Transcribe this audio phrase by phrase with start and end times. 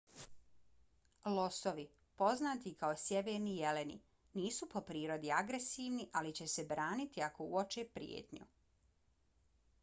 [1.33, 1.83] losovi
[2.21, 3.99] poznati i kao sjeverni jeleni
[4.39, 8.51] nisu po prirodi agresivni ali će se braniti ako uoče prijetnju